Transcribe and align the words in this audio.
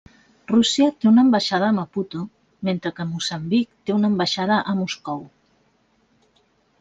Rússia 0.51 0.85
té 1.01 1.09
una 1.09 1.21
ambaixada 1.27 1.67
a 1.67 1.75
Maputo 1.79 2.21
mentre 2.69 2.91
que 2.99 3.07
Moçambic 3.11 3.67
té 3.91 3.95
una 3.97 4.11
ambaixada 4.15 4.57
a 4.73 4.75
Moscou. 4.81 5.23